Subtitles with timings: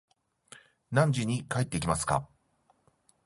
[0.89, 2.27] 何時に帰ってきますか